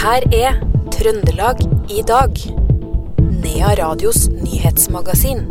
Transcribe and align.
her 0.00 0.24
er 0.32 0.54
Trøndelag 0.94 1.58
i 1.92 2.00
dag. 2.08 2.38
Nea 3.42 3.72
Radios 3.76 4.30
nyhetsmagasin. 4.32 5.42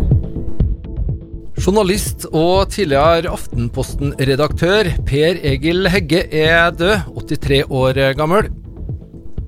Journalist 1.59 2.25
og 2.31 2.71
tidligere 2.73 3.29
Aftenposten-redaktør 3.35 4.89
Per 5.05 5.37
Egil 5.51 5.91
Hegge 5.93 6.23
er 6.33 6.71
død, 6.73 7.11
83 7.29 7.61
år 7.69 8.01
gammel. 8.17 8.49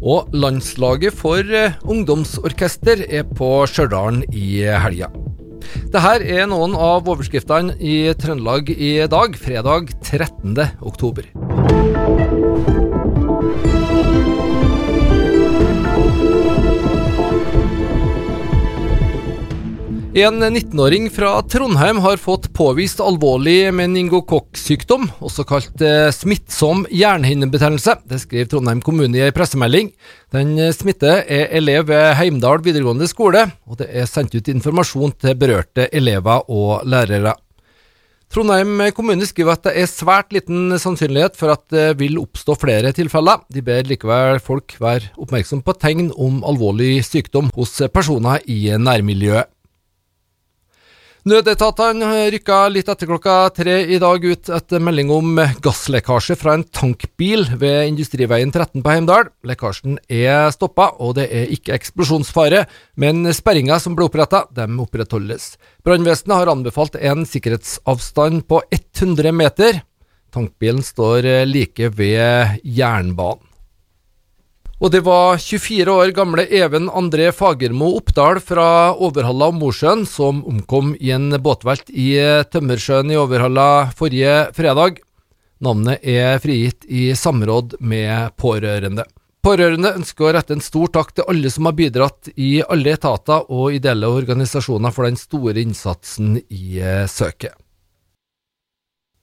Og 0.01 0.29
landslaget 0.33 1.18
for 1.18 1.41
eh, 1.49 1.77
ungdomsorkester 1.81 3.02
er 3.09 3.25
på 3.25 3.49
Stjørdal 3.70 4.21
i 4.29 4.61
helga. 4.86 5.09
Dette 5.89 6.15
er 6.21 6.49
noen 6.49 6.77
av 6.77 7.09
overskriftene 7.09 7.77
i 7.77 8.13
Trøndelag 8.21 8.70
i 8.75 8.99
dag, 9.09 9.38
fredag 9.38 9.93
13. 10.02 10.57
oktober. 10.81 11.29
En 20.11 20.43
19-åring 20.43 21.05
fra 21.09 21.41
Trondheim 21.41 22.01
har 22.03 22.17
fått 22.19 22.49
påvist 22.52 22.99
alvorlig 22.99 23.69
meningokokksykdom, 23.71 25.05
også 25.23 25.45
kalt 25.47 25.83
eh, 25.88 26.09
smittsom 26.11 26.81
hjernehinnebetennelse. 26.91 27.93
Det 28.11 28.19
skriver 28.19 28.49
Trondheim 28.52 28.81
kommune 28.83 29.16
i 29.16 29.21
en 29.29 29.31
pressemelding. 29.31 29.93
Den 30.35 30.52
eh, 30.59 30.73
smitte 30.75 31.13
er 31.23 31.53
elev 31.55 31.88
ved 31.88 32.09
Heimdal 32.19 32.59
videregående 32.66 33.07
skole, 33.07 33.45
og 33.63 33.79
det 33.79 33.88
er 33.88 34.09
sendt 34.11 34.35
ut 34.35 34.52
informasjon 34.52 35.16
til 35.16 35.38
berørte 35.39 35.88
elever 35.95 36.43
og 36.52 36.83
lærere. 36.83 37.38
Trondheim 38.35 38.83
kommune 38.91 39.23
skriver 39.31 39.55
at 39.55 39.63
det 39.69 39.77
er 39.80 39.89
svært 39.93 40.35
liten 40.35 40.75
sannsynlighet 40.75 41.39
for 41.39 41.55
at 41.55 41.63
det 41.71 41.88
vil 42.03 42.19
oppstå 42.19 42.57
flere 42.59 42.91
tilfeller. 42.99 43.47
De 43.47 43.63
ber 43.63 43.88
likevel 43.88 44.43
folk 44.43 44.75
være 44.83 45.16
oppmerksom 45.16 45.64
på 45.64 45.80
tegn 45.80 46.11
om 46.19 46.43
alvorlig 46.43 46.97
sykdom 47.08 47.47
hos 47.55 47.80
personer 47.95 48.43
i 48.52 48.66
nærmiljøet. 48.75 49.47
Nødetatene 51.22 52.31
rykka 52.33 52.64
litt 52.73 52.88
etter 52.89 53.05
klokka 53.05 53.33
tre 53.53 53.75
i 53.94 54.00
dag 54.02 54.23
ut 54.25 54.47
etter 54.58 54.81
melding 54.81 55.11
om 55.14 55.36
gasslekkasje 55.61 56.33
fra 56.33 56.55
en 56.58 56.64
tankbil 56.66 57.45
ved 57.61 57.91
Industriveien 57.91 58.50
13 58.50 58.81
på 58.81 58.89
Heimdal. 58.89 59.30
Lekkasjen 59.45 59.99
er 60.09 60.49
stoppa, 60.49 60.88
og 60.97 61.19
det 61.19 61.27
er 61.30 61.53
ikke 61.53 61.75
eksplosjonsfare, 61.77 62.64
men 62.97 63.30
sperringa 63.38 63.77
som 63.77 63.94
ble 63.94 64.08
oppretta, 64.09 64.47
opprettholdes. 64.49 65.59
Brannvesenet 65.86 66.39
har 66.39 66.53
anbefalt 66.55 66.97
en 66.97 67.22
sikkerhetsavstand 67.30 68.47
på 68.49 68.64
100 68.73 69.38
meter. 69.38 69.83
Tankbilen 70.33 70.81
står 70.81 71.30
like 71.45 71.94
ved 72.02 72.58
jernbanen. 72.66 73.50
Og 74.81 74.89
det 74.89 75.03
var 75.05 75.37
24 75.37 75.93
år 75.93 76.11
gamle 76.17 76.47
Even 76.49 76.87
André 76.89 77.27
Fagermo 77.37 77.91
Oppdal 77.99 78.39
fra 78.41 78.95
Overhalla 78.97 79.51
og 79.51 79.59
Mosjøen 79.59 80.07
som 80.09 80.39
omkom 80.49 80.95
i 80.97 81.11
en 81.13 81.29
båtvelt 81.37 81.91
i 81.93 82.15
Tømmersjøen 82.49 83.13
i 83.13 83.19
Overhalla 83.21 83.67
forrige 83.93 84.47
fredag. 84.57 84.97
Navnet 85.61 86.02
er 86.02 86.41
frigitt 86.41 86.89
i 86.89 87.11
samråd 87.13 87.77
med 87.77 88.33
pårørende. 88.41 89.05
Pårørende 89.45 89.93
ønsker 89.99 90.31
å 90.31 90.33
rette 90.33 90.57
en 90.57 90.65
stor 90.65 90.89
takk 90.97 91.13
til 91.13 91.29
alle 91.29 91.53
som 91.53 91.69
har 91.69 91.77
bidratt 91.77 92.33
i 92.33 92.55
alle 92.65 92.97
etater 92.97 93.53
og 93.53 93.77
ideelle 93.77 94.09
organisasjoner 94.09 94.97
for 94.97 95.05
den 95.05 95.21
store 95.21 95.61
innsatsen 95.61 96.39
i 96.49 96.81
søket. 97.05 97.53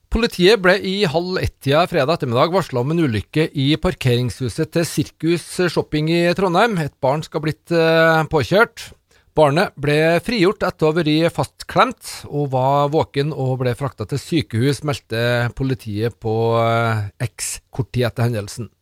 Politiet 0.09 0.57
ble 0.57 0.73
i 0.89 1.03
halv 1.05 1.35
ett-tida 1.37 1.83
fredag 1.85 2.15
ettermiddag 2.17 2.49
varsla 2.49 2.81
om 2.81 2.95
en 2.95 3.01
ulykke 3.05 3.43
i 3.53 3.67
parkeringshuset 3.77 4.71
til 4.73 4.87
Sirkus 4.89 5.43
Shopping 5.69 6.09
i 6.09 6.23
Trondheim. 6.33 6.79
Et 6.81 6.95
barn 6.97 7.21
skal 7.21 7.37
ha 7.37 7.45
blitt 7.45 7.73
eh, 7.77 8.23
påkjørt. 8.31 8.87
Barnet 9.37 9.77
ble 9.77 10.17
frigjort 10.25 10.65
etter 10.65 10.87
å 10.87 10.89
ha 10.89 10.97
vært 10.97 11.35
fastklemt, 11.35 12.09
og 12.25 12.49
var 12.55 12.89
våken 12.89 13.29
og 13.37 13.59
ble 13.61 13.75
frakta 13.77 14.09
til 14.09 14.17
sykehus, 14.23 14.81
meldte 14.81 15.21
politiet 15.53 16.17
på 16.17 16.33
eh, 16.57 17.05
X 17.29 17.59
kort 17.69 17.93
tid 17.93 18.09
etter 18.09 18.31
hendelsen. 18.31 18.73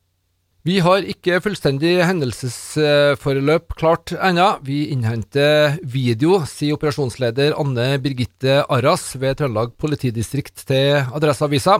Vi 0.68 0.82
har 0.84 1.06
ikke 1.08 1.38
fullstendig 1.40 1.94
hendelsesforløp 2.04 3.72
klart 3.80 4.12
ennå. 4.12 4.50
Vi 4.68 4.90
innhenter 4.92 5.78
video, 5.88 6.42
sier 6.44 6.76
operasjonsleder 6.76 7.54
Anne 7.56 7.86
Birgitte 8.04 8.66
Arras 8.68 9.06
ved 9.16 9.38
Trøndelag 9.40 9.78
politidistrikt 9.80 10.66
til 10.68 11.06
Adresseavisa. 11.16 11.78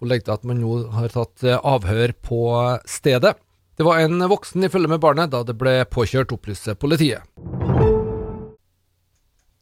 Hun 0.00 0.08
legger 0.08 0.30
til 0.30 0.36
at 0.38 0.46
man 0.48 0.62
nå 0.62 0.78
har 0.94 1.12
tatt 1.12 1.44
avhør 1.60 2.14
på 2.24 2.40
stedet. 2.88 3.34
Det 3.76 3.84
var 3.84 4.00
en 4.00 4.24
voksen 4.32 4.64
i 4.64 4.72
følge 4.72 4.88
med 4.88 5.02
barnet 5.04 5.34
da 5.34 5.42
det 5.44 5.58
ble 5.60 5.74
påkjørt, 5.92 6.32
opplyser 6.32 6.80
politiet. 6.80 7.20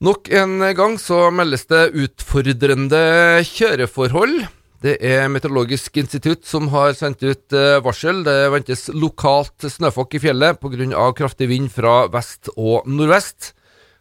Nok 0.07 0.31
en 0.31 0.63
gang 0.79 0.95
så 1.03 1.25
meldes 1.35 1.67
det 1.67 1.89
utfordrende 1.99 3.03
kjøreforhold. 3.43 4.39
Det 4.79 4.95
er 5.03 5.27
Meteorologisk 5.27 5.97
institutt 5.99 6.47
som 6.47 6.69
har 6.71 6.93
sendt 6.95 7.25
ut 7.27 7.55
eh, 7.57 7.81
varsel. 7.83 8.21
Det 8.23 8.37
ventes 8.55 8.87
lokalt 8.95 9.67
snøfokk 9.67 10.15
i 10.15 10.21
fjellet 10.23 10.61
pga. 10.63 11.09
kraftig 11.19 11.49
vind 11.51 11.73
fra 11.75 12.05
vest 12.13 12.53
og 12.55 12.87
nordvest. 12.87 13.57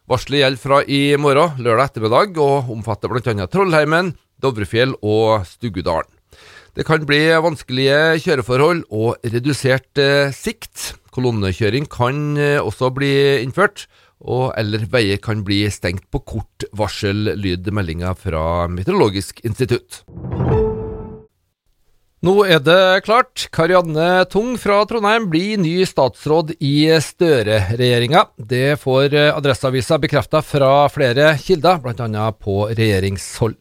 Varselet 0.07 0.43
gjelder 0.43 0.61
fra 0.61 0.83
i 0.85 1.17
morgen, 1.19 1.57
lørdag 1.59 1.89
ettermiddag, 1.89 2.37
og 2.37 2.69
omfatter 2.71 3.09
bl.a. 3.09 3.47
Trollheimen, 3.49 4.13
Dovrefjell 4.39 4.93
og 5.01 5.43
Stugudalen. 5.49 6.13
Det 6.77 6.85
kan 6.85 7.01
bli 7.09 7.23
vanskelige 7.41 8.19
kjøreforhold 8.21 8.83
og 8.93 9.17
redusert 9.25 9.97
eh, 9.97 10.29
sikt. 10.29 10.93
Kolonnekjøring 11.09 11.89
kan 11.89 12.37
eh, 12.37 12.61
også 12.61 12.91
bli 12.93 13.41
innført, 13.41 13.87
og 14.21 14.53
eller 14.61 14.85
veier 14.93 15.17
kan 15.17 15.41
bli 15.45 15.63
stengt 15.73 16.05
på 16.13 16.21
kort 16.21 16.69
varsel, 16.77 17.33
lyder 17.33 17.73
meldinga 17.73 18.13
fra 18.13 18.67
Meteorologisk 18.69 19.41
institutt. 19.43 20.03
Nå 22.25 22.33
er 22.49 22.57
det 22.65 23.03
klart. 23.05 23.43
Karianne 23.53 24.25
Tung 24.31 24.55
fra 24.57 24.79
Trondheim 24.89 25.27
blir 25.29 25.59
ny 25.61 25.85
statsråd 25.85 26.55
i 26.57 26.89
Støre-regjeringa. 27.03 28.23
Det 28.41 28.79
får 28.81 29.13
Adresseavisa 29.35 29.99
bekrefta 30.01 30.41
fra 30.41 30.87
flere 30.89 31.35
kilder, 31.37 31.77
bl.a. 31.83 32.31
på 32.33 32.63
regjeringshold. 32.71 33.59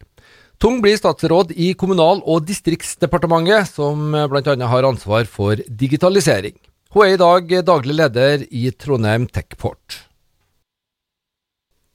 Tung 0.57 0.81
blir 0.81 0.97
statsråd 0.97 1.53
i 1.53 1.75
Kommunal- 1.77 2.25
og 2.25 2.49
distriktsdepartementet, 2.49 3.69
som 3.77 4.17
bl.a. 4.17 4.57
har 4.73 4.89
ansvar 4.89 5.29
for 5.29 5.61
digitalisering. 5.69 6.57
Hun 6.97 7.05
er 7.05 7.13
i 7.13 7.21
dag 7.21 7.57
daglig 7.69 8.01
leder 8.01 8.49
i 8.49 8.71
Trondheim 8.73 9.29
Techport. 9.29 10.06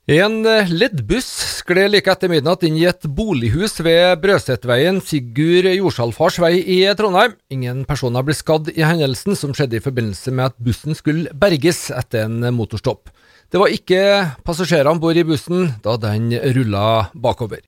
En 0.10 0.42
leddbuss 0.42 1.28
skled 1.60 1.92
like 1.94 2.10
etter 2.10 2.32
midnatt 2.32 2.64
inn 2.66 2.74
i 2.74 2.88
et 2.90 3.04
bolighus 3.06 3.76
ved 3.86 4.18
Brøsetveien, 4.24 4.98
Sigurd 4.98 5.68
Jordsalfars 5.70 6.40
vei 6.42 6.56
i 6.58 6.78
Trondheim. 6.98 7.36
Ingen 7.54 7.84
personer 7.86 8.26
ble 8.26 8.34
skadd 8.34 8.72
i 8.74 8.82
hendelsen, 8.82 9.38
som 9.38 9.54
skjedde 9.54 9.78
i 9.78 9.84
forbindelse 9.86 10.34
med 10.34 10.50
at 10.50 10.58
bussen 10.58 10.98
skulle 10.98 11.30
berges 11.38 11.92
etter 11.94 12.26
en 12.26 12.50
motorstopp. 12.58 13.14
Det 13.54 13.62
var 13.62 13.70
ikke 13.70 14.02
passasjerer 14.42 14.90
om 14.90 14.98
bord 14.98 15.22
i 15.22 15.28
bussen 15.28 15.70
da 15.86 15.94
den 16.02 16.34
rulla 16.58 17.12
bakover. 17.14 17.62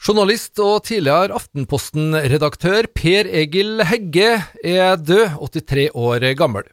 Journalist 0.00 0.58
og 0.58 0.88
tidligere 0.90 1.38
Aftenposten-redaktør 1.38 2.90
Per 2.98 3.30
Egil 3.30 3.86
Hegge 3.86 4.40
er 4.58 4.98
død, 4.98 5.38
83 5.38 5.90
år 5.94 6.32
gammel. 6.34 6.66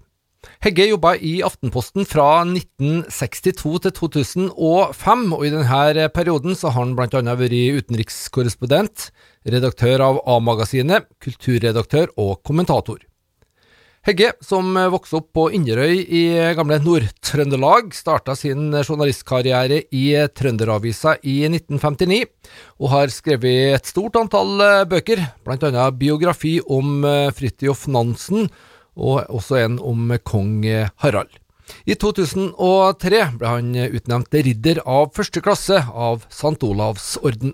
Hegge 0.63 0.87
jobba 0.89 1.13
i 1.21 1.37
Aftenposten 1.45 2.07
fra 2.09 2.41
1962 2.43 3.81
til 3.85 3.93
2005, 3.99 5.25
og 5.35 5.43
i 5.45 5.51
denne 5.53 6.07
perioden 6.15 6.57
så 6.57 6.71
har 6.71 6.83
han 6.83 6.95
bl.a. 6.97 7.35
vært 7.39 7.57
utenrikskorrespondent, 7.81 9.09
redaktør 9.47 10.03
av 10.07 10.23
A-magasinet, 10.25 11.05
kulturredaktør 11.23 12.09
og 12.17 12.41
kommentator. 12.47 13.03
Hegge, 14.07 14.29
som 14.39 14.69
vokste 14.94 15.17
opp 15.19 15.33
på 15.35 15.49
Inderøy 15.57 15.97
i 15.99 16.21
gamle 16.55 16.77
Nord-Trøndelag, 16.79 17.89
starta 17.91 18.38
sin 18.39 18.69
journalistkarriere 18.71 19.81
i 19.91 20.05
Trønderavisa 20.31 21.17
i 21.27 21.41
1959, 21.50 22.21
og 22.79 22.93
har 22.93 23.11
skrevet 23.11 23.75
et 23.75 23.91
stort 23.91 24.15
antall 24.21 24.63
bøker, 24.88 25.25
bl.a. 25.43 25.89
biografi 25.91 26.55
om 26.63 27.03
Fridtjof 27.35 27.83
Nansen 27.91 28.47
og 28.97 29.29
også 29.29 29.61
en 29.61 29.77
om 29.79 30.11
kong 30.25 30.65
Harald. 31.03 31.38
I 31.85 31.95
2003 31.99 33.21
ble 33.39 33.53
han 33.53 33.71
utnevnt 33.75 34.33
ridder 34.33 34.81
av 34.85 35.13
første 35.15 35.44
klasse 35.44 35.81
av 35.94 36.25
St. 36.31 36.59
Olavs 36.65 37.15
orden. 37.21 37.53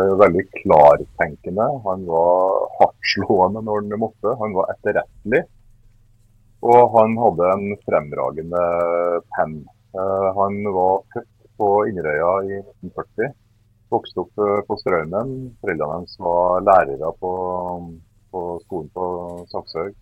Veldig 0.00 0.44
klartenkende. 0.62 1.66
Han 1.84 2.06
var 2.08 2.68
hardtslående 2.78 3.60
når 3.66 3.82
han 3.82 4.00
måtte. 4.00 4.32
Han 4.40 4.56
var 4.56 4.72
etterrettelig. 4.72 5.42
Og 6.62 6.96
han 6.96 7.16
hadde 7.18 7.50
en 7.52 7.76
fremragende 7.84 8.62
penn. 9.36 9.58
Eh, 9.92 10.28
han 10.38 10.58
var 10.76 11.02
født 11.12 11.30
på 11.58 11.68
Inderøya 11.90 12.32
i 12.46 12.60
1940. 12.60 13.34
Vokste 13.92 14.22
opp 14.24 14.42
eh, 14.46 14.62
på 14.68 14.78
Straumen. 14.80 15.34
Foreldrene 15.60 15.98
hans 15.98 16.16
var 16.22 16.64
lærere 16.64 17.12
på 17.20 17.32
på 18.32 18.42
skolen 18.64 18.88
på 18.96 19.06
Sakshaug. 19.52 19.92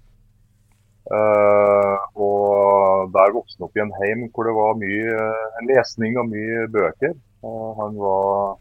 Uh, 1.09 1.97
og 2.21 3.09
der 3.15 3.33
vokste 3.35 3.57
han 3.59 3.67
opp 3.67 3.79
i 3.79 3.83
en 3.83 3.95
heim 3.99 4.27
hvor 4.31 4.47
det 4.47 4.53
var 4.55 4.77
mye 4.79 5.15
uh, 5.17 5.61
lesning 5.71 6.19
og 6.21 6.29
mye 6.29 6.67
bøker. 6.71 7.15
Uh, 7.43 7.71
han 7.81 7.97
var 7.99 8.59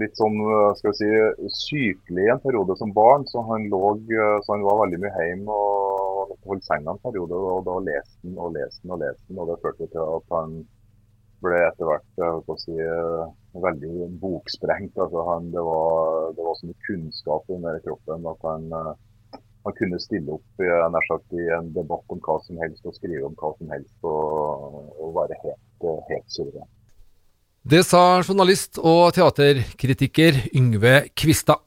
litt 0.00 0.16
sånn 0.16 0.38
skal 0.78 0.94
vi 0.94 0.96
si, 0.96 1.08
sykelig 1.60 2.30
en 2.32 2.40
periode 2.40 2.72
som 2.80 2.94
barn, 2.96 3.26
så 3.28 3.42
han, 3.50 3.66
lå, 3.68 3.82
så 4.40 4.54
han 4.54 4.64
var 4.64 4.78
veldig 4.80 5.00
mye 5.02 5.26
hjemme 5.28 5.52
og 5.52 6.32
holdt 6.48 6.64
senga 6.64 6.94
en 6.94 7.02
periode. 7.04 7.36
Og 7.36 7.66
da 7.68 7.74
leste 7.90 8.16
han 8.24 8.38
og 8.40 8.56
leste 8.56 8.80
han 8.80 8.94
og 8.96 9.02
leste 9.04 9.28
han, 9.28 9.42
og 9.44 9.50
det 9.52 9.58
førte 9.60 9.90
til 9.92 10.14
at 10.16 10.32
han 10.38 10.56
ble 11.44 11.60
etter 11.66 11.90
hvert 11.90 12.64
si, 12.64 12.78
veldig 13.66 14.08
boksprengt. 14.24 14.96
Altså, 14.96 15.26
han, 15.28 15.52
det, 15.52 15.66
var, 15.68 16.32
det 16.32 16.48
var 16.48 16.56
så 16.56 16.70
mye 16.70 16.86
kunnskap 16.88 17.52
i 17.52 17.60
kroppen 17.84 18.32
at 18.32 18.48
han 18.48 18.72
man 19.64 19.76
kunne 19.78 20.00
stille 20.02 20.36
opp 20.36 20.62
i, 20.62 20.68
sagt, 21.08 21.32
i, 21.32 21.48
en 21.56 21.72
debatt 21.74 22.12
om 22.12 22.20
hva 22.24 22.38
som 22.44 22.60
helst 22.62 22.84
og 22.84 22.96
skrive 22.98 23.24
om 23.26 23.36
hva 23.40 23.52
som 23.56 23.72
helst 23.72 24.08
og, 24.08 24.80
og 25.00 25.14
være 25.16 25.38
helt, 25.42 25.90
helt 26.10 26.28
suveren. 26.32 26.68
Det 27.64 27.80
sa 27.88 28.20
journalist 28.20 28.76
og 28.76 29.14
teaterkritiker 29.16 30.42
Yngve 30.52 31.06
Kvistad. 31.16 31.62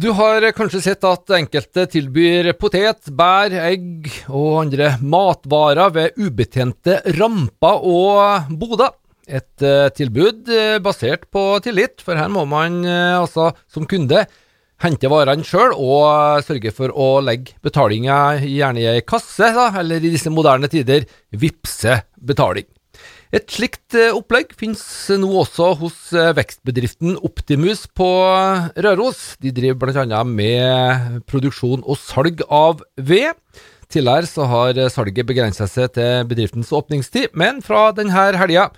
Du 0.00 0.06
har 0.16 0.46
kanskje 0.56 0.78
sett 0.80 1.02
at 1.04 1.32
enkelte 1.36 1.82
tilbyr 1.92 2.54
potet, 2.56 3.10
bær, 3.12 3.52
egg 3.52 4.06
og 4.30 4.62
andre 4.62 4.94
matvarer 5.02 5.90
ved 5.92 6.22
ubetjente 6.22 7.00
ramper 7.18 7.82
og 7.84 8.54
boder. 8.62 8.94
Et 9.28 9.66
eh, 9.66 9.90
tilbud 9.94 10.48
eh, 10.54 10.78
basert 10.82 11.26
på 11.34 11.42
tillit, 11.66 12.00
for 12.02 12.16
her 12.16 12.30
må 12.32 12.46
man 12.48 12.80
eh, 12.86 13.18
altså 13.18 13.50
som 13.70 13.84
kunde 13.90 14.24
hente 14.80 15.10
varene 15.12 15.44
sjøl 15.46 15.74
og 15.76 16.44
sørge 16.46 16.72
for 16.74 16.92
å 16.94 17.20
legge 17.24 17.56
betalinga 17.64 18.40
gjerne 18.42 18.82
i 18.82 18.90
ei 18.94 19.06
kasse, 19.06 19.52
da, 19.56 19.70
eller 19.80 20.02
i 20.02 20.12
disse 20.12 20.32
moderne 20.32 20.70
tider 20.72 21.06
vippse 21.30 22.00
betaling. 22.16 22.68
Et 23.30 23.46
slikt 23.46 23.94
eh, 23.94 24.10
opplegg 24.10 24.56
finnes 24.58 24.82
nå 25.22 25.28
også 25.44 25.68
hos 25.78 25.98
eh, 26.18 26.32
vekstbedriften 26.34 27.14
Optimus 27.22 27.84
på 27.94 28.08
Røros. 28.74 29.36
De 29.38 29.52
driver 29.54 29.92
bl.a. 29.92 30.22
med 30.26 31.20
produksjon 31.30 31.84
og 31.84 32.00
salg 32.00 32.42
av 32.50 32.82
ved. 32.98 33.38
Tidligere 33.90 34.48
har 34.50 34.82
salget 34.90 35.26
begrensa 35.26 35.68
seg 35.70 35.94
til 35.94 36.26
bedriftens 36.30 36.74
åpningstid, 36.74 37.30
men 37.38 37.62
fra 37.62 37.88
denne 37.94 38.14
helga 38.14 38.68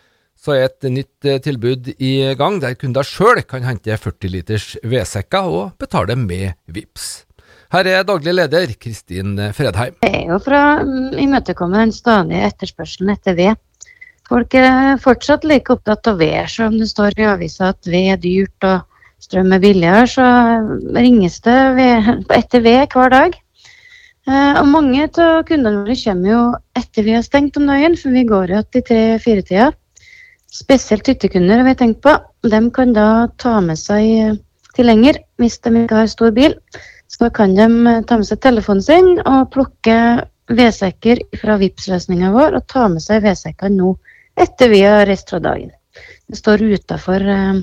så 0.43 0.57
er 0.57 0.65
et 0.67 0.89
nytt 0.91 1.29
eh, 1.29 1.41
tilbud 1.43 1.93
i 2.03 2.15
gang 2.39 2.59
der 2.63 2.75
kunder 2.79 3.07
sjøl 3.07 3.43
kan 3.47 3.67
hente 3.67 3.95
40 3.95 4.33
liters 4.33 4.73
vedsekker 4.83 5.47
og 5.47 5.77
betale 5.79 6.17
med 6.19 6.57
VIPS. 6.67 7.13
Her 7.73 7.89
er 7.89 8.03
daglig 8.05 8.35
leder 8.35 8.73
Kristin 8.77 9.39
Fredheim. 9.57 9.95
Det 10.03 10.11
er 10.13 10.33
jo 10.33 10.39
for 10.43 10.57
å 10.59 10.65
mm, 10.85 11.15
imøtekomme 11.23 11.87
den 11.87 11.95
stadige 11.95 12.51
etterspørselen 12.51 13.15
etter 13.15 13.39
ved. 13.39 13.61
Folk 14.29 14.55
er 14.59 14.99
fortsatt 15.01 15.47
like 15.49 15.73
opptatt 15.73 16.11
av 16.11 16.19
ved, 16.21 16.41
så 16.51 16.67
om 16.69 16.77
det 16.81 16.91
står 16.91 17.17
i 17.21 17.29
avisa 17.31 17.71
at 17.73 17.89
ved 17.89 18.11
er 18.15 18.21
dyrt 18.21 18.67
og 18.69 18.83
strøm 19.23 19.55
er 19.55 19.63
billigere, 19.63 20.05
så 20.11 20.27
ringes 20.99 21.39
det 21.47 21.57
etter 22.41 22.65
ved 22.67 22.93
hver 22.93 23.15
dag. 23.15 23.39
Eh, 24.29 24.55
og 24.61 24.67
mange 24.71 25.07
av 25.07 25.43
kundene 25.49 25.83
våre 25.83 25.97
kommer 25.99 26.35
jo 26.35 26.43
etter 26.79 27.07
vi 27.07 27.17
har 27.17 27.25
stengt 27.27 27.57
om 27.59 27.71
dagen, 27.71 27.97
for 27.99 28.15
vi 28.15 28.27
går 28.29 28.53
jo 28.57 28.63
til 28.69 28.85
tre-fire-tida. 28.91 29.73
Spesielt 30.53 31.09
hyttekunder 31.09 31.63
har 31.63 31.65
vi 31.65 31.77
tenkt 31.81 32.03
på. 32.05 32.13
De 32.45 32.59
kan 32.77 32.93
da 32.93 33.29
ta 33.41 33.59
med 33.65 33.81
seg 33.81 34.41
tilhenger 34.77 35.21
hvis 35.41 35.59
de 35.65 35.73
ikke 35.83 36.03
har 36.03 36.11
stor 36.13 36.35
bil. 36.37 36.57
Så 37.13 37.31
kan 37.33 37.55
de 37.57 37.69
eh, 37.89 38.03
ta 38.09 38.19
med 38.21 38.29
seg 38.29 38.41
telefonen 38.45 38.85
sin 38.85 39.11
og 39.23 39.51
plukke 39.55 39.97
vedsekker 40.53 41.23
fra 41.41 41.57
Vipps-løsninga 41.61 42.33
vår 42.35 42.59
og 42.59 42.67
ta 42.69 42.87
med 42.93 43.05
seg 43.05 43.23
vedsekkene 43.25 43.79
nå 43.79 43.95
etter 44.43 44.73
vi 44.73 44.83
har 44.85 45.07
reist 45.09 45.33
fra 45.33 45.41
dagen. 45.45 45.73
Det 46.29 46.39
står 46.39 46.65
utafor 46.73 47.21
uh, 47.21 47.61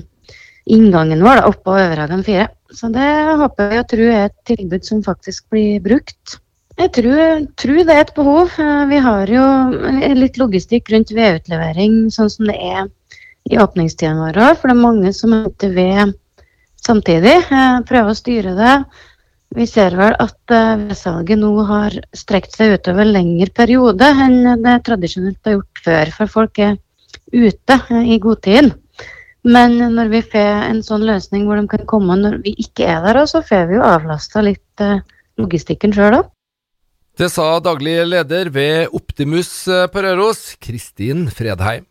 inngangen 0.70 1.22
vår, 1.22 1.40
da, 1.40 1.48
oppå 1.50 1.74
Øverhagen 1.78 2.22
4. 2.26 2.46
Så 2.74 2.90
det 2.94 3.08
håper 3.40 3.72
vi 3.72 3.80
og 3.80 3.88
tror 3.90 4.12
er 4.14 4.28
et 4.28 4.38
tilbud 4.46 4.86
som 4.86 5.02
faktisk 5.02 5.50
blir 5.50 5.82
brukt. 5.82 6.38
Jeg 6.80 6.88
tror, 6.96 7.18
tror, 7.60 7.78
det 7.84 7.92
er 7.92 8.06
et 8.06 8.14
behov. 8.16 8.52
Eh, 8.56 8.84
vi 8.88 8.98
har 9.04 9.28
jo 9.28 9.44
litt 10.16 10.38
logistikk 10.40 10.88
rundt 10.94 11.10
vedutlevering 11.12 12.06
sånn 12.14 12.30
som 12.32 12.48
det 12.48 12.56
er 12.56 12.86
i 13.52 13.58
åpningstiden 13.60 14.16
vår 14.16 14.38
òg. 14.40 14.54
For 14.56 14.70
det 14.70 14.76
er 14.78 14.80
mange 14.86 15.12
som 15.12 15.34
henter 15.36 15.74
ved 15.76 16.14
samtidig. 16.80 17.34
Eh, 17.52 17.82
prøver 17.90 18.14
å 18.14 18.16
styre 18.16 18.54
det. 18.56 18.72
Vi 19.58 19.68
ser 19.68 19.98
vel 19.98 20.16
at 20.24 20.56
eh, 20.56 20.86
vedsalget 20.86 21.42
nå 21.42 21.52
har 21.68 21.98
strekt 22.16 22.56
seg 22.56 22.78
utover 22.78 23.12
lengre 23.12 23.50
periode 23.60 24.08
enn 24.24 24.64
det 24.64 24.78
tradisjonelt 24.88 25.44
har 25.44 25.58
gjort 25.58 25.84
før. 25.84 26.16
For 26.16 26.34
folk 26.38 26.64
er 26.64 26.80
ute 27.28 27.80
i 28.08 28.20
godtiden. 28.24 28.72
Men 29.44 29.76
når 30.00 30.16
vi 30.16 30.24
får 30.32 30.68
en 30.72 30.84
sånn 30.86 31.04
løsning 31.04 31.44
hvor 31.44 31.60
de 31.60 31.68
kan 31.76 31.84
komme 31.92 32.16
når 32.24 32.40
vi 32.46 32.56
ikke 32.64 32.88
er 32.88 33.04
der, 33.04 33.20
så 33.28 33.44
får 33.44 33.68
vi 33.68 33.76
jo 33.76 33.84
avlasta 33.84 34.48
litt 34.48 34.90
logistikken 35.40 35.92
sjøl 35.92 36.22
òg. 36.22 36.36
Det 37.20 37.26
sa 37.28 37.58
daglig 37.60 37.98
leder 38.08 38.48
ved 38.48 38.94
Optimus 38.96 39.50
eh, 39.68 39.84
på 39.92 40.00
Røros, 40.00 40.54
Kristin 40.56 41.26
Fredheim. 41.28 41.82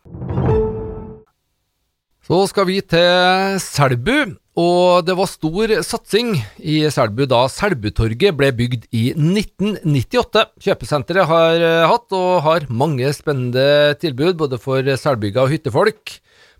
Så 2.26 2.38
skal 2.50 2.64
vi 2.66 2.80
til 2.82 3.60
Selbu, 3.62 4.32
og 4.58 5.04
det 5.06 5.14
var 5.14 5.28
stor 5.30 5.74
satsing 5.86 6.32
i 6.58 6.80
Selbu 6.90 7.28
da 7.30 7.44
Selbutorget 7.46 8.34
ble 8.40 8.48
bygd 8.58 8.88
i 8.90 9.04
1998. 9.14 10.42
Kjøpesenteret 10.66 11.30
har 11.30 11.62
eh, 11.62 11.86
hatt 11.92 12.16
og 12.18 12.32
har 12.48 12.66
mange 12.66 13.12
spennende 13.14 13.94
tilbud 14.02 14.34
både 14.40 14.58
for 14.58 14.82
selbygga 14.82 15.44
og 15.44 15.54
hyttefolk. 15.54 16.16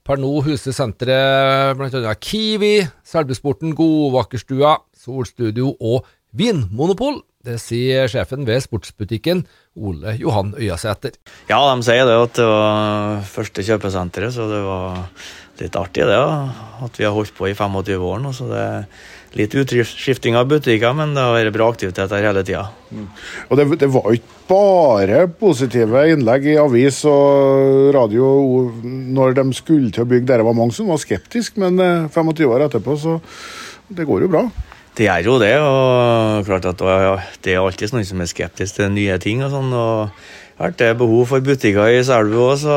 Per 0.06 0.22
nå 0.22 0.30
huser 0.46 0.76
senteret 0.78 1.74
bl.a. 1.74 2.14
Kiwi, 2.22 2.86
Selbusporten, 3.02 3.74
Godvakerstua, 3.74 4.76
Solstudio 4.94 5.74
og 5.74 6.06
Vinmonopol. 6.38 7.18
Det 7.40 7.56
sier 7.56 8.10
sjefen 8.12 8.44
ved 8.44 8.60
sportsbutikken, 8.60 9.46
Ole 9.80 10.12
Johan 10.20 10.52
Øyasæter. 10.60 11.14
Ja, 11.48 11.60
de 11.70 11.86
sier 11.86 12.04
det 12.04 12.18
at 12.20 12.34
det 12.36 12.48
var 12.48 13.22
første 13.24 13.64
kjøpesenteret, 13.64 14.34
så 14.34 14.48
det 14.50 14.58
var 14.66 15.06
litt 15.60 15.78
artig 15.80 16.04
det. 16.08 16.18
At 16.84 17.00
vi 17.00 17.06
har 17.06 17.16
holdt 17.16 17.32
på 17.36 17.48
i 17.48 17.54
25 17.56 18.04
år 18.10 18.20
nå. 18.20 18.34
så 18.36 18.50
det 18.50 18.60
er 18.66 18.84
Litt 19.38 19.52
utskifting 19.54 20.34
av 20.34 20.48
butikker, 20.50 20.90
men 20.98 21.12
det 21.14 21.22
har 21.22 21.36
vært 21.36 21.54
bra 21.54 21.68
aktivitet 21.70 22.10
her 22.10 22.24
hele 22.26 22.42
tida. 22.42 22.64
Mm. 22.90 23.04
Og 23.46 23.60
det, 23.60 23.66
det, 23.78 23.88
var 23.94 24.08
ikke 24.16 24.38
bare 24.50 25.20
positive 25.38 26.02
innlegg 26.10 26.48
i 26.50 26.56
avis 26.58 26.98
og 27.06 27.92
radio 27.94 28.32
når 28.82 29.36
de 29.38 29.44
skulle 29.54 29.92
til 29.94 30.02
å 30.02 30.08
bygge. 30.10 30.32
Det 30.32 30.48
var 30.48 30.58
mange 30.58 30.74
som 30.74 30.90
var 30.90 30.98
skeptiske, 30.98 31.62
men 31.62 31.78
25 32.10 32.32
eh, 32.32 32.50
år 32.50 32.66
etterpå, 32.66 32.98
så 32.98 33.20
det 33.94 34.08
går 34.08 34.26
jo 34.26 34.32
bra. 34.34 34.42
Det 35.00 35.06
gjør 35.06 35.24
jo 35.30 35.34
det, 35.40 35.54
og 35.64 36.42
klart 36.44 36.66
at 36.68 36.82
det 37.40 37.54
er 37.54 37.62
alltid 37.62 37.94
noen 37.94 38.04
som 38.04 38.20
er 38.20 38.28
skeptisk 38.28 38.76
til 38.76 38.90
nye 38.92 39.14
ting. 39.16 39.40
og 39.40 39.48
sånn, 39.48 39.70
og 39.72 40.76
Det 40.76 40.90
er 40.90 40.98
behov 41.00 41.30
for 41.30 41.40
butikker 41.40 41.88
i 41.88 42.02
Selbu 42.04 42.36
òg, 42.36 42.58
så, 42.60 42.74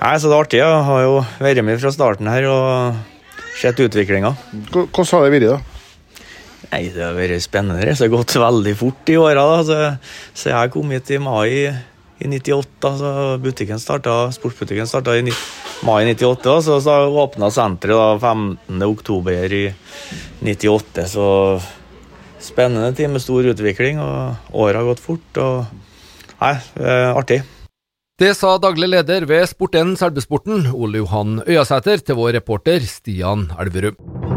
ja, 0.00 0.14
så 0.16 0.30
det 0.30 0.32
er 0.32 0.40
artig. 0.40 0.62
Jeg 0.62 0.86
har 0.86 1.02
jo 1.04 1.18
vært 1.44 1.60
med 1.62 1.76
fra 1.82 1.92
starten 1.92 2.30
her 2.32 2.48
og 2.48 2.96
sett 3.60 3.76
utviklinga. 3.84 4.32
Hvordan 4.72 5.10
har 5.12 5.28
det 5.28 5.34
vært, 5.36 5.48
da? 5.50 5.60
Nei, 6.72 6.88
Det 6.88 7.04
har 7.04 7.12
vært 7.12 7.44
spennende. 7.44 7.84
Det 7.84 7.98
har 8.00 8.14
gått 8.16 8.40
veldig 8.40 8.76
fort 8.80 9.12
i 9.12 9.20
åra. 9.20 9.44
Så, 9.60 9.76
så 10.32 10.54
jeg 10.54 10.72
kom 10.72 10.88
hit 10.96 11.12
i 11.12 11.20
mai 11.20 11.68
i 12.16 12.28
98. 12.32 12.64
da, 12.80 12.96
så 12.96 13.12
butikken 13.44 13.76
starta, 13.76 14.30
Sportsbutikken 14.32 14.88
starta 14.88 15.20
i 15.20 15.28
mai 15.86 16.04
98, 16.14 16.56
så, 16.62 16.80
så 16.84 16.96
åpna 17.22 17.50
senteret 17.50 18.20
15. 18.20 18.82
oktober 18.86 19.52
i 19.52 19.62
98. 20.40 21.06
Så 21.08 21.26
spennende 22.40 22.92
tid 22.96 23.10
med 23.12 23.22
stor 23.24 23.52
utvikling, 23.52 24.00
og 24.00 24.52
året 24.52 24.80
har 24.80 24.90
gått 24.90 25.04
fort. 25.04 25.40
og 25.40 25.64
Nei, 26.40 26.54
artig. 27.12 27.42
Det 28.20 28.34
sa 28.36 28.56
daglig 28.60 28.90
leder 28.92 29.24
ved 29.28 29.48
Sport1 29.48 29.94
Selbusporten, 30.00 30.66
Ole 30.76 31.00
Johan 31.00 31.38
Øyasæter, 31.46 32.04
til 32.04 32.20
vår 32.20 32.36
reporter 32.40 32.84
Stian 32.84 33.48
Elverum. 33.60 34.29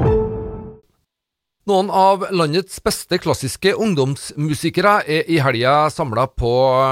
Noen 1.63 1.87
av 1.95 2.25
landets 2.35 2.81
beste 2.83 3.15
klassiske 3.23 3.71
ungdomsmusikere 3.79 4.97
er 5.07 5.29
i 5.31 5.37
helga 5.39 5.85
samla 5.95 6.25
på 6.35 6.49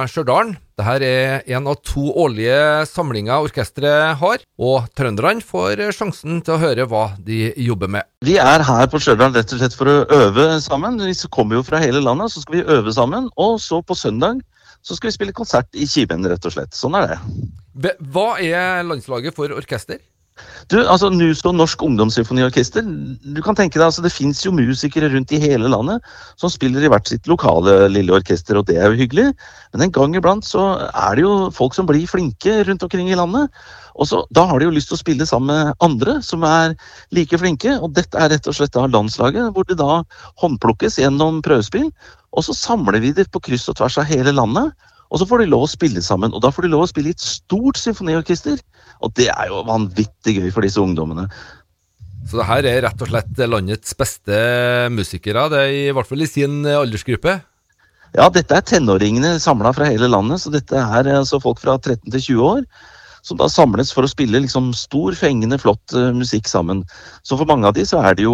Stjørdal. 0.08 0.54
Dette 0.80 0.94
er 1.04 1.50
en 1.58 1.66
av 1.68 1.82
to 1.84 2.06
årlige 2.24 2.86
samlinger 2.88 3.44
orkesteret 3.44 4.16
har, 4.22 4.46
og 4.56 4.88
trønderne 4.96 5.44
får 5.44 5.82
sjansen 5.98 6.40
til 6.40 6.56
å 6.56 6.62
høre 6.62 6.86
hva 6.88 7.02
de 7.20 7.50
jobber 7.60 7.92
med. 7.98 8.08
Vi 8.24 8.38
er 8.40 8.64
her 8.64 8.88
på 8.88 9.02
Stjørdal 9.04 9.36
rett 9.36 9.52
og 9.52 9.60
slett 9.60 9.76
for 9.76 9.92
å 9.92 9.98
øve 10.08 10.48
sammen. 10.64 10.96
Vi 11.04 11.20
kommer 11.28 11.60
jo 11.60 11.66
fra 11.68 11.84
hele 11.84 12.00
landet, 12.00 12.32
så 12.32 12.46
skal 12.46 12.62
vi 12.62 12.64
øve 12.78 12.96
sammen. 12.96 13.28
Og 13.36 13.60
så 13.60 13.82
på 13.84 14.00
søndag 14.00 14.40
så 14.80 14.96
skal 14.96 15.12
vi 15.12 15.18
spille 15.18 15.36
konsert 15.36 15.68
i 15.76 15.84
Kimen, 15.84 16.24
rett 16.32 16.48
og 16.48 16.56
slett. 16.56 16.72
Sånn 16.80 16.96
er 16.96 17.12
det. 17.12 17.92
Hva 18.16 18.40
er 18.40 18.88
landslaget 18.88 19.36
for 19.36 19.52
orkester? 19.52 20.00
Du, 20.72 20.78
altså 20.80 21.10
NUSO 21.12 21.52
Norsk 21.52 21.82
Ungdomssymfoniorkester. 21.84 22.86
Du 23.36 23.42
kan 23.44 23.58
tenke 23.58 23.76
deg, 23.76 23.90
altså 23.90 24.04
Det 24.06 24.14
fins 24.14 24.40
jo 24.46 24.54
musikere 24.56 25.10
rundt 25.12 25.34
i 25.36 25.40
hele 25.42 25.68
landet 25.68 26.00
som 26.40 26.52
spiller 26.54 26.86
i 26.86 26.92
hvert 26.92 27.10
sitt 27.12 27.28
lokale 27.28 27.90
lille 27.92 28.14
orkester, 28.16 28.56
og 28.56 28.70
det 28.70 28.78
er 28.80 28.88
jo 28.88 29.02
hyggelig. 29.02 29.28
Men 29.74 29.88
en 29.88 29.94
gang 29.98 30.16
iblant 30.16 30.48
så 30.48 30.64
er 30.88 31.20
det 31.20 31.26
jo 31.26 31.50
folk 31.56 31.76
som 31.76 31.90
blir 31.90 32.08
flinke 32.08 32.62
rundt 32.70 32.86
omkring 32.88 33.12
i 33.12 33.20
landet. 33.20 33.52
Og 34.00 34.08
så, 34.08 34.24
Da 34.32 34.46
har 34.48 34.60
de 34.60 34.70
jo 34.70 34.76
lyst 34.78 34.92
til 34.94 34.96
å 34.96 35.04
spille 35.04 35.28
sammen 35.28 35.52
med 35.52 35.74
andre 35.84 36.22
som 36.24 36.46
er 36.48 36.78
like 37.12 37.38
flinke. 37.38 37.76
og 37.82 37.92
Dette 37.98 38.16
er 38.16 38.32
rett 38.32 38.48
og 38.48 38.56
slett 38.56 38.72
da 38.72 38.88
landslaget, 38.88 39.52
hvor 39.52 39.68
det 39.68 39.78
da 39.82 40.04
håndplukkes 40.40 41.02
gjennom 41.04 41.42
prøvespill. 41.44 41.92
Og 42.32 42.48
så 42.48 42.56
samler 42.56 43.02
vi 43.04 43.12
det 43.12 43.28
på 43.32 43.44
kryss 43.44 43.68
og 43.68 43.76
tvers 43.76 44.00
av 44.00 44.08
hele 44.08 44.32
landet. 44.32 44.72
Og 45.12 45.20
så 45.20 45.28
får 45.28 45.44
de 45.44 45.52
lov 45.52 45.66
å 45.66 45.72
spille 45.72 46.02
sammen. 46.04 46.32
Og 46.32 46.44
da 46.44 46.52
får 46.54 46.66
de 46.66 46.72
lov 46.72 46.86
å 46.86 46.90
spille 46.92 47.12
i 47.12 47.16
et 47.16 47.24
stort 47.24 47.80
symfoniorkester. 47.80 48.62
Og 49.04 49.12
det 49.20 49.28
er 49.34 49.52
jo 49.52 49.64
vanvittig 49.68 50.38
gøy 50.38 50.52
for 50.56 50.64
disse 50.66 50.82
ungdommene. 50.82 51.28
Så 52.30 52.40
det 52.40 52.48
her 52.48 52.68
er 52.70 52.84
rett 52.86 53.02
og 53.02 53.10
slett 53.10 53.40
landets 53.50 53.96
beste 53.98 54.42
musikere, 54.94 55.48
det 55.52 55.62
er 55.66 55.72
i 55.74 55.94
hvert 55.96 56.08
fall 56.08 56.22
i 56.22 56.30
sin 56.30 56.62
aldersgruppe? 56.70 57.40
Ja, 58.14 58.28
dette 58.30 58.58
er 58.58 58.66
tenåringene 58.68 59.38
samla 59.40 59.72
fra 59.74 59.88
hele 59.88 60.10
landet, 60.12 60.44
så 60.44 60.52
dette 60.54 60.78
er 60.78 61.10
altså 61.16 61.40
folk 61.42 61.62
fra 61.64 61.78
13 61.80 62.12
til 62.12 62.22
20 62.22 62.44
år. 62.46 62.66
Som 63.26 63.38
da 63.38 63.46
samles 63.52 63.92
for 63.94 64.06
å 64.06 64.10
spille 64.10 64.42
liksom 64.42 64.72
stor, 64.74 65.14
fengende, 65.18 65.60
flott 65.62 65.94
uh, 65.94 66.10
musikk 66.16 66.50
sammen. 66.50 66.82
Så 67.22 67.38
for 67.38 67.50
mange 67.50 67.70
av 67.70 67.76
de 67.78 67.86
så 67.86 68.02
er 68.02 68.18
det 68.18 68.26
jo 68.26 68.34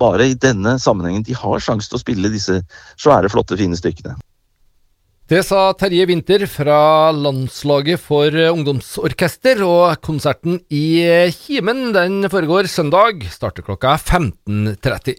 bare 0.00 0.30
i 0.30 0.38
denne 0.40 0.78
sammenhengen 0.80 1.26
de 1.26 1.36
har 1.36 1.60
sjanse 1.60 1.90
til 1.90 2.00
å 2.00 2.04
spille 2.04 2.32
disse 2.32 2.62
svære, 2.96 3.28
flotte, 3.32 3.58
fine 3.60 3.76
stykkene. 3.76 4.16
Det 5.24 5.38
sa 5.40 5.70
Terje 5.72 6.04
Winther 6.04 6.42
fra 6.52 7.08
Landslaget 7.16 7.96
for 7.96 8.28
ungdomsorkester, 8.28 9.62
og 9.64 9.96
konserten 10.04 10.58
i 10.68 11.00
Kimen 11.32 11.94
den 11.96 12.26
foregår 12.28 12.68
søndag, 12.68 13.24
starter 13.32 13.64
klokka 13.64 13.94
15.30. 13.96 15.16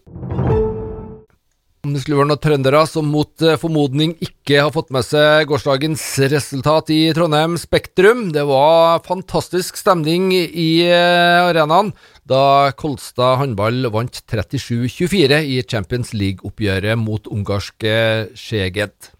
Om 1.85 1.95
det 1.95 2.03
skulle 2.03 2.19
være 2.19 2.29
noen 2.29 2.43
trøndere 2.43 2.83
som 2.89 3.09
mot 3.09 3.45
formodning 3.57 4.13
ikke 4.21 4.61
har 4.67 4.69
fått 4.77 4.93
med 4.93 5.07
seg 5.09 5.49
gårsdagens 5.49 6.05
resultat 6.35 6.93
i 6.93 7.01
Trondheim 7.17 7.57
Spektrum, 7.57 8.27
det 8.33 8.45
var 8.45 9.01
fantastisk 9.09 9.81
stemning 9.81 10.29
i 10.37 10.85
arenaen 10.85 11.95
da 12.29 12.69
Kolstad 12.77 13.41
håndball 13.41 13.89
vant 13.93 14.21
37-24 14.21 15.41
i 15.49 15.59
Champions 15.65 16.13
League-oppgjøret 16.13 17.01
mot 17.01 17.25
ungarske 17.25 17.97
Szeged. 18.37 19.14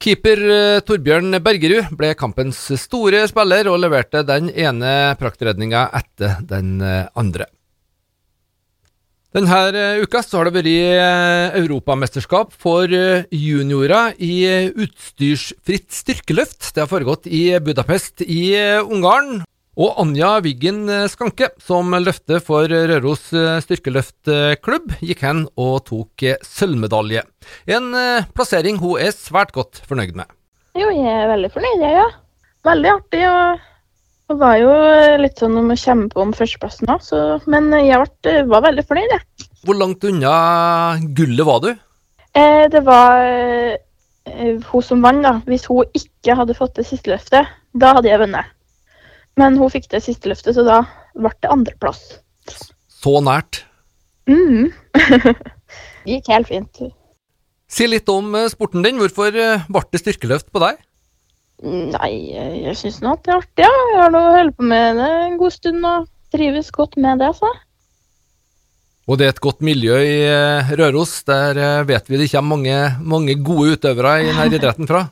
Keeper 0.00 0.40
Torbjørn 0.88 1.36
Bergerud 1.44 1.90
ble 2.00 2.14
kampens 2.16 2.56
store 2.80 3.26
spiller 3.28 3.68
og 3.68 3.82
leverte 3.82 4.22
den 4.24 4.48
ene 4.48 5.12
praktredninga 5.20 5.90
etter 5.98 6.38
den 6.48 6.78
andre. 6.80 7.44
Denne 9.36 9.82
uka 10.00 10.22
så 10.24 10.40
har 10.40 10.48
det 10.48 10.56
vært 10.56 11.60
europamesterskap 11.60 12.56
for 12.56 12.88
juniorer 12.88 14.16
i 14.16 14.40
utstyrsfritt 14.72 15.92
styrkeløft. 15.92 16.72
Det 16.72 16.80
har 16.82 16.90
foregått 16.90 17.28
i 17.28 17.52
Budapest 17.60 18.24
i 18.24 18.56
Ungarn. 18.80 19.42
Og 19.80 19.96
Anja 20.02 20.34
Wiggen 20.44 20.82
Skanke, 21.08 21.48
som 21.62 21.94
løfter 22.04 22.42
for 22.44 22.68
Røros 22.68 23.30
styrkeløftklubb, 23.64 24.98
gikk 25.00 25.22
hen 25.24 25.46
og 25.56 25.86
tok 25.88 26.26
sølvmedalje. 26.44 27.22
En 27.64 27.94
plassering 28.36 28.76
hun 28.82 29.00
er 29.00 29.14
svært 29.16 29.54
godt 29.56 29.80
fornøyd 29.88 30.12
med. 30.20 30.28
Jo, 30.76 30.92
jeg 30.92 31.08
er 31.08 31.32
veldig 31.32 31.50
fornøyd, 31.54 31.86
jeg, 31.86 31.96
ja. 31.96 32.06
Veldig 32.68 32.92
artig. 32.92 33.24
og 33.30 33.66
det 34.30 34.36
var 34.38 34.60
jo 34.60 34.74
litt 35.18 35.40
sånn 35.42 35.56
om 35.58 35.72
å 35.72 35.76
kjempe 35.80 36.20
om 36.22 36.30
førsteplassen 36.36 36.90
òg, 36.92 37.08
men 37.50 37.72
jeg 37.82 37.98
ble, 37.98 38.34
var 38.52 38.62
veldig 38.68 38.84
fornøyd, 38.86 39.14
jeg. 39.16 39.48
Hvor 39.66 39.74
langt 39.80 40.04
unna 40.06 40.34
gullet 41.18 41.48
var 41.48 41.64
du? 41.64 41.72
Eh, 42.38 42.68
det 42.70 42.84
var 42.86 43.24
eh, 43.26 44.60
hun 44.70 44.86
som 44.86 45.02
vant, 45.02 45.24
da. 45.26 45.32
Hvis 45.50 45.66
hun 45.66 45.98
ikke 45.98 46.36
hadde 46.38 46.54
fått 46.54 46.78
det 46.78 46.86
siste 46.86 47.10
løftet, 47.10 47.50
da 47.74 47.96
hadde 47.96 48.12
jeg 48.12 48.22
vunnet. 48.22 48.54
Men 49.40 49.56
hun 49.56 49.72
fikk 49.72 49.88
det 49.92 50.02
siste 50.04 50.28
løftet, 50.30 50.54
så 50.56 50.64
da 50.66 50.82
ble 51.16 51.32
det 51.40 51.50
andreplass. 51.50 52.02
Så 53.00 53.16
nært? 53.24 53.62
Mm. 54.28 54.68
det 56.04 56.18
gikk 56.18 56.28
helt 56.34 56.50
fint. 56.50 56.82
Si 57.70 57.86
litt 57.88 58.08
om 58.12 58.34
sporten 58.50 58.84
din. 58.84 59.00
Hvorfor 59.00 59.32
ble 59.32 59.84
det 59.94 60.02
styrkeløft 60.02 60.50
på 60.52 60.62
deg? 60.62 60.80
Nei, 61.60 62.12
jeg 62.64 62.76
syns 62.78 63.00
nå 63.04 63.14
at 63.16 63.24
det 63.26 63.32
er 63.32 63.40
artig, 63.42 63.64
ja. 63.66 63.72
Jeg 63.94 64.04
har 64.04 64.36
holdt 64.38 64.56
på 64.56 64.68
med 64.68 65.00
det 65.00 65.08
en 65.26 65.36
god 65.40 65.54
stund 65.54 65.84
og 65.84 66.06
trives 66.32 66.70
godt 66.72 66.96
med 67.00 67.20
det, 67.20 67.32
så. 67.36 67.50
Og 69.10 69.18
det 69.18 69.26
er 69.26 69.34
et 69.34 69.42
godt 69.42 69.64
miljø 69.66 69.96
i 70.00 70.20
Røros. 70.78 71.18
Der 71.28 71.84
vet 71.88 72.08
vi 72.08 72.20
det 72.20 72.30
kommer 72.32 72.56
mange, 72.56 72.76
mange 73.00 73.36
gode 73.44 73.76
utøvere 73.76 74.20
i 74.22 74.28
denne 74.30 74.46
idretten 74.60 74.88
fra. 74.88 75.08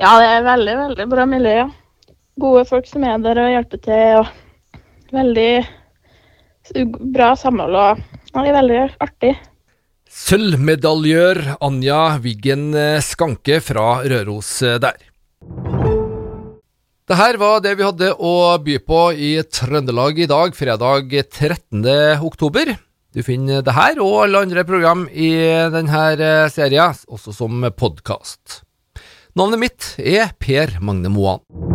Ja, 0.00 0.16
det 0.20 0.28
er 0.32 0.48
veldig, 0.48 0.76
veldig 0.84 1.06
bra 1.12 1.28
miljø, 1.28 1.54
ja. 1.62 1.68
Gode 2.40 2.64
folk 2.68 2.88
som 2.88 3.04
er 3.04 3.20
der 3.22 3.40
og 3.42 3.52
hjelper 3.54 3.82
til. 3.84 4.22
og 4.22 5.14
Veldig 5.14 5.52
bra 7.10 7.32
samhold 7.34 7.76
og 7.80 8.02
det 8.30 8.46
er 8.46 8.54
veldig 8.54 8.82
artig. 9.02 9.30
Sølvmedaljør 10.10 11.40
Anja 11.66 12.02
Wiggen 12.22 12.70
Skanke 13.02 13.58
fra 13.62 14.02
Røros 14.06 14.52
der. 14.82 14.98
Det 17.10 17.18
her 17.18 17.40
var 17.42 17.58
det 17.64 17.72
vi 17.74 17.82
hadde 17.82 18.12
å 18.14 18.34
by 18.62 18.76
på 18.86 19.00
i 19.18 19.32
Trøndelag 19.42 20.20
i 20.22 20.28
dag, 20.30 20.54
fredag 20.54 21.10
13. 21.10 21.82
oktober. 22.22 22.70
Du 23.10 23.24
finner 23.26 23.64
det 23.66 23.74
her 23.74 23.98
og 23.98 24.28
alle 24.28 24.44
andre 24.46 24.62
program 24.62 25.08
i 25.10 25.32
denne 25.74 26.04
serien, 26.54 26.94
også 27.10 27.34
som 27.34 27.66
podkast. 27.74 28.60
Navnet 29.34 29.62
mitt 29.62 29.90
er 29.98 30.30
Per 30.38 30.78
Magne 30.82 31.10
Moan. 31.10 31.69